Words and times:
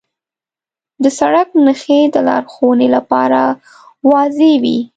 د 1.03 1.05
سړک 1.19 1.49
نښې 1.65 1.99
د 2.13 2.15
لارښوونې 2.27 2.87
لپاره 2.95 3.41
واضح 4.09 4.51
وي. 4.63 4.79